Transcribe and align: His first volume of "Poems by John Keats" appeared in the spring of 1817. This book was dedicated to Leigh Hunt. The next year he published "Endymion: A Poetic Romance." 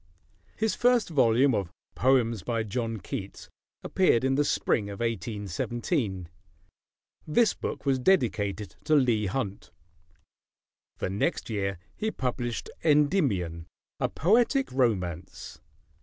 His 0.55 0.73
first 0.73 1.09
volume 1.09 1.53
of 1.53 1.69
"Poems 1.93 2.41
by 2.41 2.63
John 2.63 2.97
Keats" 2.99 3.51
appeared 3.83 4.23
in 4.23 4.33
the 4.33 4.43
spring 4.43 4.89
of 4.89 4.99
1817. 5.01 6.27
This 7.27 7.53
book 7.53 7.85
was 7.85 7.99
dedicated 7.99 8.75
to 8.85 8.95
Leigh 8.95 9.27
Hunt. 9.27 9.69
The 10.97 11.11
next 11.11 11.51
year 11.51 11.77
he 11.95 12.09
published 12.09 12.71
"Endymion: 12.83 13.67
A 13.99 14.09
Poetic 14.09 14.71
Romance." 14.71 15.59